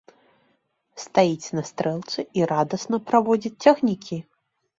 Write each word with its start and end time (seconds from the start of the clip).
Стаіць 1.03 1.53
на 1.57 1.63
стрэлцы 1.71 2.19
і 2.41 2.49
радасна 2.53 3.01
праводзіць 3.11 3.61
цягнікі. 3.69 4.17